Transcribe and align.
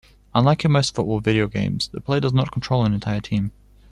Unlike 0.33 0.65
in 0.65 0.71
most 0.71 0.95
football 0.95 1.19
video 1.19 1.45
games, 1.47 1.87
the 1.89 2.01
player 2.01 2.19
does 2.21 2.33
not 2.33 2.51
control 2.51 2.83
an 2.83 2.93
entire 2.95 3.21
team. 3.21 3.51